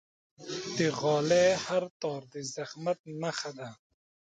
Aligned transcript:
د 0.77 0.79
غالۍ 0.99 1.49
هر 1.65 1.83
تار 2.01 2.21
د 2.33 2.35
زحمت 2.53 2.99
نخښه 3.21 3.51
ده. 3.59 3.69